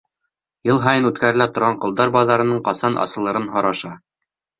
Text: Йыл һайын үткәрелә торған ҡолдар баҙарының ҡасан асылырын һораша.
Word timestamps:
Йыл 0.69 0.79
һайын 0.85 1.09
үткәрелә 1.09 1.45
торған 1.57 1.77
ҡолдар 1.83 2.13
баҙарының 2.15 2.63
ҡасан 2.69 2.97
асылырын 3.05 3.47
һораша. 3.57 3.93